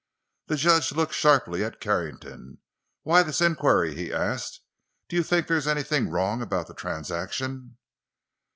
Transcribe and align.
The 0.47 0.55
judge 0.55 0.91
looked 0.93 1.13
sharply 1.13 1.63
at 1.63 1.79
Carrington. 1.79 2.57
"Why 3.03 3.21
this 3.21 3.39
inquiry?" 3.39 3.93
he 3.93 4.11
asked; 4.11 4.61
"do 5.07 5.15
you 5.15 5.21
think 5.21 5.45
there 5.45 5.57
is 5.57 5.67
anything 5.67 6.09
wrong 6.09 6.41
about 6.41 6.65
the 6.65 6.73
transaction?" 6.73 7.77